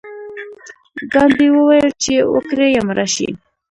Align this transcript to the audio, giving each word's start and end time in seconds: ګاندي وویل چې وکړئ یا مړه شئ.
ګاندي 1.11 1.47
وویل 1.53 1.89
چې 2.03 2.13
وکړئ 2.33 2.69
یا 2.75 2.81
مړه 2.87 3.05
شئ. 3.13 3.29